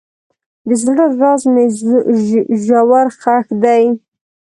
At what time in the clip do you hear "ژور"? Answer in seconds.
2.65-3.07